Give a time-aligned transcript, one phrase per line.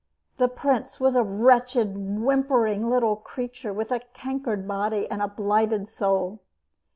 [0.37, 5.87] The prince was a wretched, whimpering little creature, with a cankered body and a blighted
[5.87, 6.39] soul.